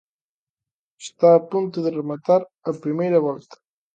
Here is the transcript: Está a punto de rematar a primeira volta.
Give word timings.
Está 1.05 1.27
a 1.35 1.45
punto 1.51 1.77
de 1.85 1.93
rematar 1.99 2.41
a 2.69 2.71
primeira 2.83 3.19
volta. 3.27 3.55